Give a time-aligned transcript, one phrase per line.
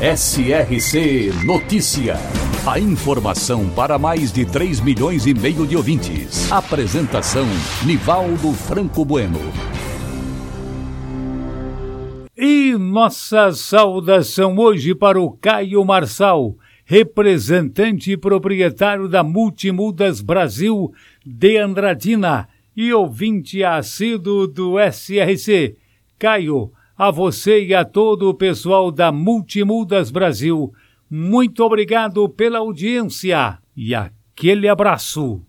[0.00, 2.16] SRC Notícia.
[2.66, 6.50] A informação para mais de 3 milhões e meio de ouvintes.
[6.50, 7.46] Apresentação
[7.86, 9.38] Nivaldo Franco Bueno.
[12.36, 20.92] E nossa saudação hoje para o Caio Marçal, representante e proprietário da Multimudas Brasil
[21.24, 25.76] de Andradina e ouvinte assíduo do SRC.
[26.18, 30.72] Caio, a você e a todo o pessoal da Multimudas Brasil,
[31.10, 35.42] muito obrigado pela audiência e aquele abraço.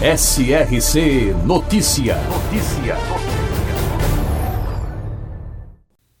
[0.00, 2.16] SRC Notícia.
[2.28, 2.96] Notícia.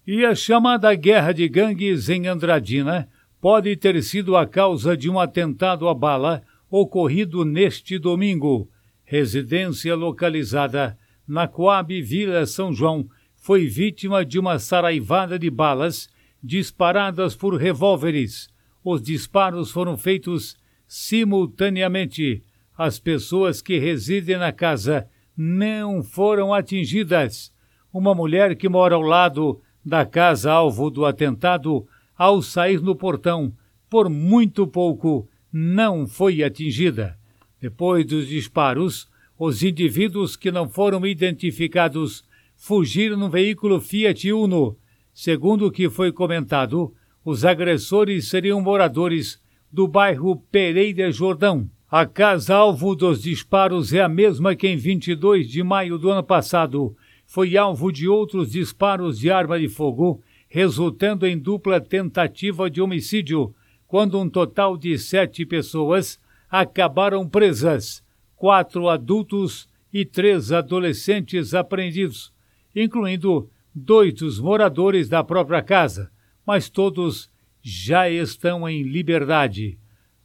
[0.06, 3.08] E a chamada guerra de gangues em Andradina
[3.40, 8.68] pode ter sido a causa de um atentado à bala ocorrido neste domingo
[9.06, 13.08] residência localizada na Coab Vila São João,
[13.46, 16.08] foi vítima de uma saraivada de balas
[16.42, 18.48] disparadas por revólveres.
[18.82, 22.42] Os disparos foram feitos simultaneamente.
[22.76, 27.52] As pessoas que residem na casa não foram atingidas.
[27.92, 31.86] Uma mulher que mora ao lado da casa alvo do atentado,
[32.18, 33.52] ao sair no portão,
[33.88, 37.16] por muito pouco, não foi atingida.
[37.60, 39.08] Depois dos disparos,
[39.38, 42.25] os indivíduos que não foram identificados
[42.56, 44.76] fugiram no veículo Fiat Uno.
[45.12, 46.92] Segundo o que foi comentado,
[47.24, 49.40] os agressores seriam moradores
[49.70, 51.70] do bairro Pereira Jordão.
[51.88, 56.22] A casa alvo dos disparos é a mesma que em 22 de maio do ano
[56.22, 62.80] passado foi alvo de outros disparos de arma de fogo, resultando em dupla tentativa de
[62.80, 63.54] homicídio,
[63.86, 66.18] quando um total de sete pessoas
[66.50, 68.02] acabaram presas,
[68.34, 72.32] quatro adultos e três adolescentes apreendidos,
[72.76, 76.10] incluindo dois dos moradores da própria casa,
[76.46, 77.30] mas todos
[77.62, 79.78] já estão em liberdade.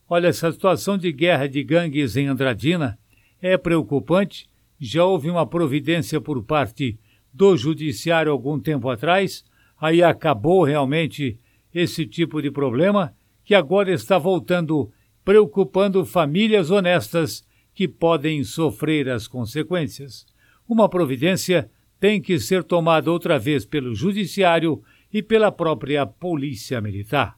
[0.08, 3.00] Olha, essa situação de guerra de gangues em Andradina
[3.42, 4.50] é preocupante.
[4.78, 7.00] Já houve uma providência por parte
[7.34, 9.44] do judiciário algum tempo atrás,
[9.80, 11.40] aí acabou realmente
[11.74, 14.92] esse tipo de problema que agora está voltando
[15.24, 20.26] preocupando famílias honestas que podem sofrer as consequências.
[20.68, 21.70] Uma providência
[22.02, 24.82] tem que ser tomada outra vez pelo Judiciário
[25.14, 27.36] e pela própria Polícia Militar.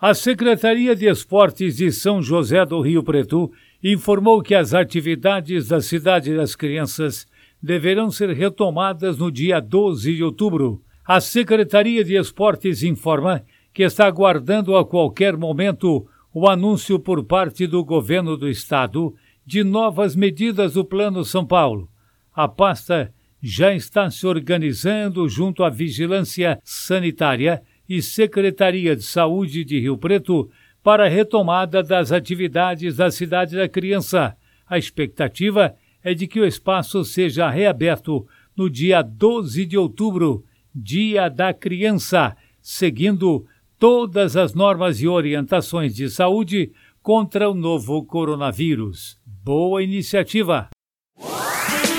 [0.00, 5.80] A Secretaria de Esportes de São José do Rio Preto informou que as atividades da
[5.80, 7.28] Cidade das Crianças
[7.62, 10.82] deverão ser retomadas no dia 12 de outubro.
[11.06, 17.68] A Secretaria de Esportes informa que está aguardando a qualquer momento o anúncio por parte
[17.68, 19.14] do governo do estado
[19.46, 21.88] de novas medidas do Plano São Paulo.
[22.34, 29.80] A pasta já está se organizando junto à Vigilância Sanitária e Secretaria de Saúde de
[29.80, 30.50] Rio Preto
[30.82, 34.36] para a retomada das atividades da Cidade da Criança.
[34.66, 41.28] A expectativa é de que o espaço seja reaberto no dia 12 de outubro, Dia
[41.28, 43.44] da Criança, seguindo
[43.76, 46.70] todas as normas e orientações de saúde
[47.02, 49.18] contra o novo coronavírus.
[49.26, 50.68] Boa iniciativa!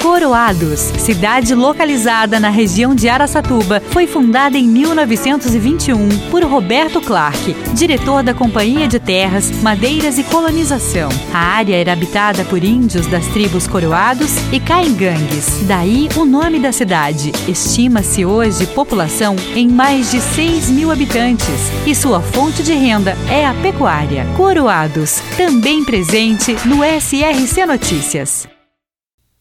[0.02, 8.24] Coroados, cidade localizada na região de Araçatuba, foi fundada em 1921 por Roberto Clark, diretor
[8.24, 11.10] da Companhia de Terras, Madeiras e Colonização.
[11.32, 16.72] A área era habitada por índios das tribos Coroados e Caingangues, daí o nome da
[16.72, 17.32] cidade.
[17.48, 23.46] Estima-se hoje população em mais de 6 mil habitantes e sua fonte de renda é
[23.46, 24.26] a pecuária.
[24.36, 28.61] Coroados, também presente no SRC Notícias.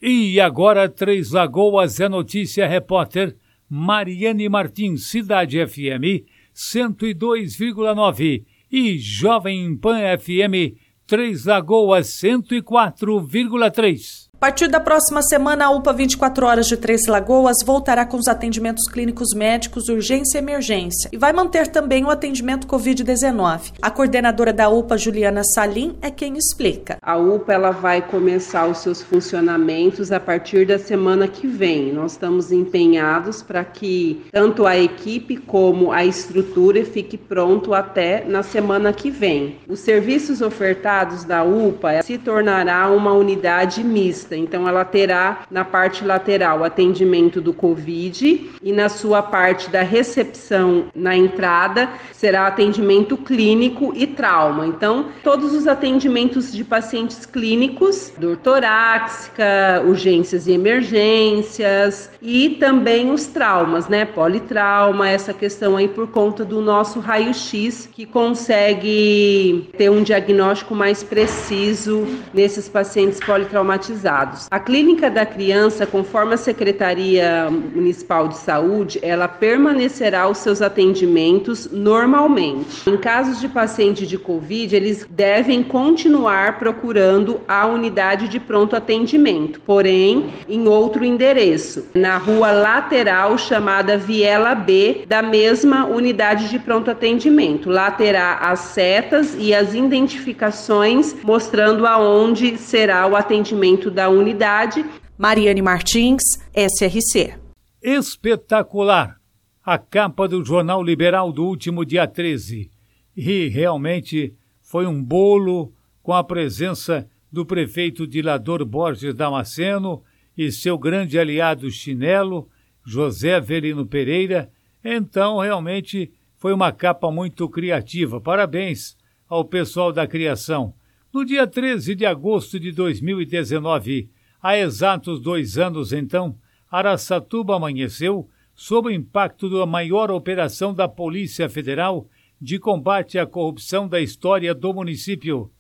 [0.03, 3.37] E agora, Três Lagoas é notícia repórter
[3.69, 6.25] Mariane Martins, Cidade FM
[6.55, 10.75] 102,9 e Jovem Pan FM
[11.07, 14.30] Três Lagoas 104,3.
[14.41, 18.27] A partir da próxima semana, a UPA 24 Horas de Três Lagoas voltará com os
[18.27, 23.75] atendimentos clínicos médicos, urgência e emergência e vai manter também o atendimento Covid-19.
[23.83, 26.97] A coordenadora da UPA, Juliana Salim, é quem explica.
[27.03, 31.93] A UPA ela vai começar os seus funcionamentos a partir da semana que vem.
[31.93, 38.43] Nós estamos empenhados para que tanto a equipe como a estrutura fique pronto até na
[38.43, 39.59] semana que vem.
[39.69, 46.05] Os serviços ofertados da UPA se tornará uma unidade mista então, ela terá na parte
[46.05, 53.93] lateral atendimento do Covid e na sua parte da recepção na entrada será atendimento clínico
[53.97, 54.67] e trauma.
[54.67, 63.27] Então, todos os atendimentos de pacientes clínicos, dor torácica, urgências e emergências e também os
[63.27, 64.05] traumas, né?
[64.05, 71.03] Politrauma, essa questão aí por conta do nosso raio-x que consegue ter um diagnóstico mais
[71.03, 74.20] preciso nesses pacientes politraumatizados.
[74.51, 81.69] A Clínica da Criança, conforme a Secretaria Municipal de Saúde, ela permanecerá os seus atendimentos
[81.73, 82.89] normalmente.
[82.89, 89.61] Em casos de paciente de Covid, eles devem continuar procurando a unidade de pronto atendimento,
[89.61, 96.91] porém em outro endereço, na rua lateral chamada Viela B da mesma unidade de pronto
[96.91, 97.71] atendimento.
[97.71, 104.85] Lá terá as setas e as identificações mostrando aonde será o atendimento da unidade.
[105.17, 106.23] Mariane Martins,
[106.55, 107.35] SRC.
[107.83, 109.19] Espetacular!
[109.65, 112.71] A capa do Jornal Liberal do último dia 13.
[113.17, 115.73] E realmente foi um bolo
[116.03, 120.03] com a presença do prefeito Dilador Borges Damasceno
[120.37, 122.49] e seu grande aliado Chinelo,
[122.85, 124.51] José Avelino Pereira.
[124.83, 128.21] Então, realmente foi uma capa muito criativa.
[128.21, 128.97] Parabéns
[129.29, 130.75] ao pessoal da criação.
[131.13, 134.09] No dia 13 de agosto de 2019,
[134.41, 136.37] há exatos dois anos então,
[136.71, 142.07] Araçatuba amanheceu sob o impacto da maior operação da Polícia Federal
[142.41, 145.51] de combate à corrupção da história do município.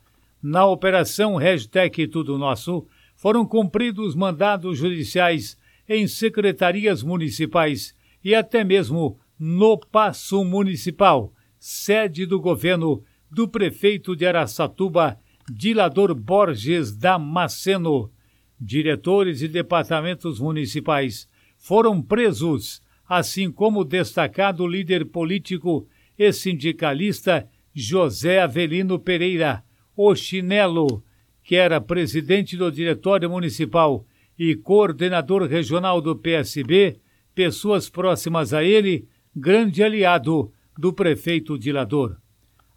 [0.40, 2.86] Na operação Hashtag Tudo Nosso,
[3.16, 5.58] foram cumpridos mandados judiciais
[5.88, 7.92] em secretarias municipais
[8.22, 15.18] e até mesmo no Paço Municipal, sede do governo do prefeito de Araçatuba,
[15.52, 18.12] Dilador Borges Damasceno.
[18.60, 28.40] Diretores e departamentos municipais foram presos, assim como o destacado líder político e sindicalista José
[28.40, 29.64] Avelino Pereira,
[29.96, 31.02] o Chinelo,
[31.42, 34.06] que era presidente do Diretório Municipal
[34.38, 37.00] e coordenador regional do PSB,
[37.34, 42.16] pessoas próximas a ele, grande aliado do prefeito Dilador.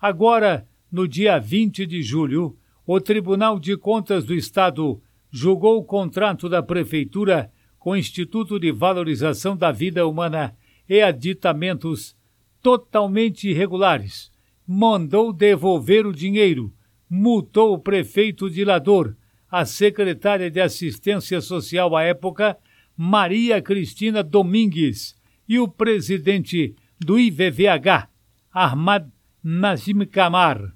[0.01, 5.01] Agora, no dia 20 de julho, o Tribunal de Contas do Estado
[5.31, 10.55] julgou o contrato da Prefeitura com o Instituto de Valorização da Vida Humana
[10.87, 12.15] e aditamentos
[12.61, 14.31] totalmente irregulares.
[14.67, 16.73] Mandou devolver o dinheiro,
[17.09, 19.15] multou o prefeito Dilador,
[19.49, 22.57] a secretária de Assistência Social à época,
[22.95, 25.15] Maria Cristina Domingues,
[25.47, 28.07] e o presidente do IVVH,
[28.51, 29.07] Ahmad
[29.43, 30.73] Nazim Kamar.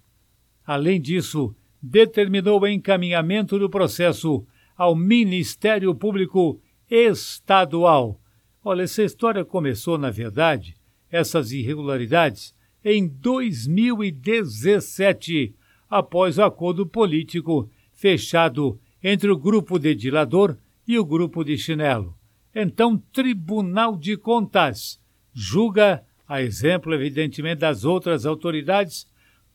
[0.66, 1.56] Além disso,
[1.88, 4.46] determinou o encaminhamento do processo
[4.76, 8.20] ao Ministério Público Estadual.
[8.64, 10.76] Olha, essa história começou, na verdade,
[11.10, 12.54] essas irregularidades,
[12.84, 15.56] em 2017,
[15.90, 22.14] após o acordo político fechado entre o grupo de Dilador e o grupo de Chinelo.
[22.54, 25.00] Então, Tribunal de Contas
[25.34, 29.08] julga, a exemplo, evidentemente, das outras autoridades,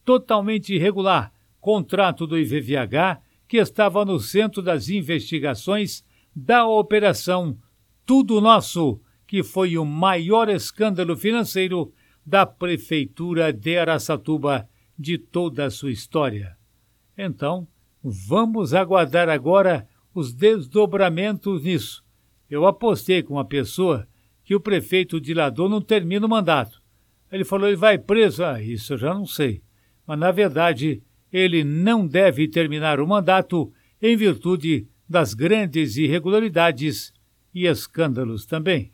[0.05, 1.31] totalmente irregular
[1.63, 7.57] contrato do IVVH, que estava no centro das investigações da operação
[8.05, 11.93] Tudo Nosso, que foi o maior escândalo financeiro
[12.27, 16.57] da Prefeitura de Araçatuba de toda a sua história.
[17.17, 17.69] Então,
[18.03, 22.05] vamos aguardar agora os desdobramentos nisso.
[22.51, 24.09] Eu apostei com uma pessoa
[24.45, 26.83] que o prefeito Dilador não termina o mandato.
[27.31, 28.45] Ele falou, ele vai preso.
[28.45, 29.63] Ah, isso eu já não sei.
[30.05, 37.13] Mas, na verdade, ele não deve terminar o mandato em virtude das grandes irregularidades
[37.55, 38.91] e escândalos também.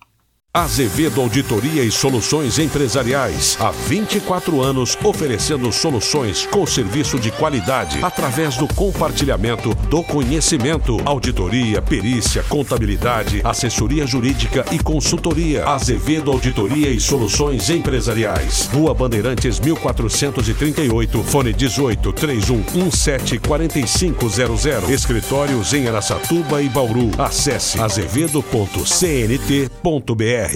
[0.59, 3.57] Azevedo Auditoria e Soluções Empresariais.
[3.61, 10.97] Há 24 anos oferecendo soluções com serviço de qualidade através do compartilhamento do conhecimento.
[11.05, 15.65] Auditoria, perícia, contabilidade, assessoria jurídica e consultoria.
[15.65, 18.69] Azevedo Auditoria e Soluções Empresariais.
[18.73, 24.91] Rua Bandeirantes 1438, fone 18 3117 4500.
[24.91, 27.13] Escritórios em Aracatuba e Bauru.
[27.17, 30.48] Acesse azevedo.cnt.br.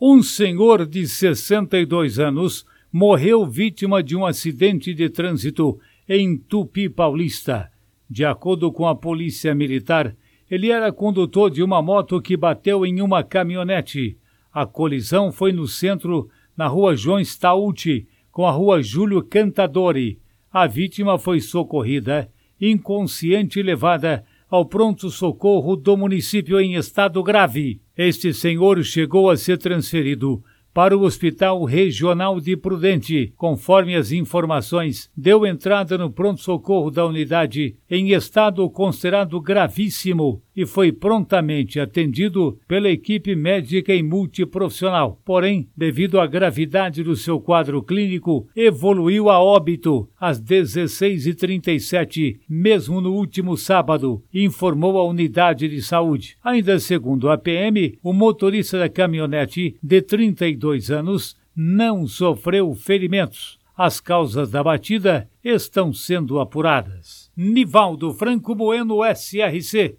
[0.00, 5.78] Um senhor de 62 anos morreu vítima de um acidente de trânsito
[6.08, 7.70] em Tupi Paulista.
[8.08, 10.14] De acordo com a polícia militar,
[10.50, 14.16] ele era condutor de uma moto que bateu em uma caminhonete.
[14.52, 20.20] A colisão foi no centro, na rua João Stauti, com a rua Júlio Cantadori.
[20.52, 22.30] A vítima foi socorrida,
[22.60, 27.80] inconsciente e levada ao pronto-socorro do município em estado grave.
[27.96, 33.32] Este senhor chegou a ser transferido para o Hospital Regional de Prudente.
[33.36, 40.90] Conforme as informações, deu entrada no pronto-socorro da unidade em estado considerado gravíssimo e foi
[40.90, 45.20] prontamente atendido pela equipe médica e multiprofissional.
[45.24, 53.12] Porém, devido à gravidade do seu quadro clínico, evoluiu a óbito às 16h37, mesmo no
[53.12, 56.38] último sábado, informou a unidade de saúde.
[56.42, 63.58] Ainda segundo a PM, o motorista da caminhonete, de 32 anos, não sofreu ferimentos.
[63.76, 67.30] As causas da batida estão sendo apuradas.
[67.36, 69.98] Nivaldo Franco Bueno, SRC.